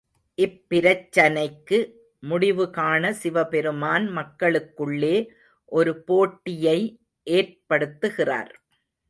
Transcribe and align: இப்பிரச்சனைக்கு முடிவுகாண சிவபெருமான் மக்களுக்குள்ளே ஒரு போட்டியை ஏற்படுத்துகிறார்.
இப்பிரச்சனைக்கு 0.37 1.77
முடிவுகாண 2.23 3.11
சிவபெருமான் 3.11 4.07
மக்களுக்குள்ளே 4.09 5.15
ஒரு 5.71 5.93
போட்டியை 6.03 6.77
ஏற்படுத்துகிறார். 7.27 8.51